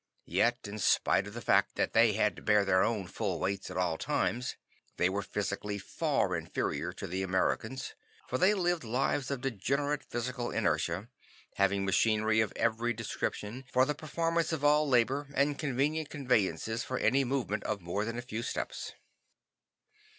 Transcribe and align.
Yet 0.25 0.67
in 0.67 0.79
spite 0.79 1.27
of 1.27 1.35
the 1.35 1.43
fact 1.43 1.75
that 1.75 1.93
they 1.93 2.13
had 2.13 2.35
to 2.35 2.41
bear 2.41 2.65
their 2.65 2.81
own 2.81 3.05
full 3.05 3.39
weights 3.39 3.69
at 3.69 3.77
all 3.77 3.99
times, 3.99 4.55
they 4.97 5.09
were 5.09 5.21
physically 5.21 5.77
far 5.77 6.35
inferior 6.35 6.91
to 6.93 7.05
the 7.05 7.21
Americans, 7.21 7.93
for 8.27 8.39
they 8.39 8.55
lived 8.55 8.83
lives 8.83 9.29
of 9.29 9.41
degenerative 9.41 10.07
physical 10.09 10.49
inertia, 10.49 11.09
having 11.57 11.85
machinery 11.85 12.41
of 12.41 12.51
every 12.55 12.93
description 12.93 13.63
for 13.71 13.85
the 13.85 13.93
performance 13.93 14.51
of 14.51 14.65
all 14.65 14.89
labor, 14.89 15.27
and 15.35 15.59
convenient 15.59 16.09
conveyances 16.09 16.83
for 16.83 16.97
any 16.97 17.23
movement 17.23 17.63
of 17.65 17.79
more 17.79 18.03
than 18.03 18.17
a 18.17 18.23
few 18.23 18.41
steps. 18.41 18.93